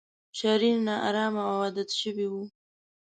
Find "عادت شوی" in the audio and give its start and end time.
1.63-2.25